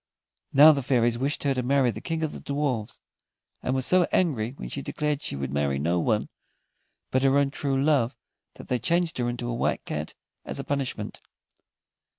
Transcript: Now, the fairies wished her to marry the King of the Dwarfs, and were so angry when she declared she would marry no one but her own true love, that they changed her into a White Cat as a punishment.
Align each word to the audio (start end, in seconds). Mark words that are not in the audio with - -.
Now, 0.51 0.71
the 0.71 0.81
fairies 0.81 1.19
wished 1.19 1.43
her 1.43 1.53
to 1.53 1.61
marry 1.61 1.91
the 1.91 2.01
King 2.01 2.23
of 2.23 2.31
the 2.31 2.41
Dwarfs, 2.41 2.99
and 3.61 3.75
were 3.75 3.83
so 3.83 4.07
angry 4.11 4.53
when 4.53 4.67
she 4.67 4.81
declared 4.81 5.21
she 5.21 5.35
would 5.35 5.51
marry 5.51 5.77
no 5.77 5.99
one 5.99 6.27
but 7.11 7.21
her 7.21 7.37
own 7.37 7.51
true 7.51 7.79
love, 7.79 8.15
that 8.55 8.67
they 8.67 8.79
changed 8.79 9.19
her 9.19 9.29
into 9.29 9.47
a 9.47 9.53
White 9.53 9.85
Cat 9.85 10.15
as 10.43 10.57
a 10.57 10.63
punishment. 10.63 11.21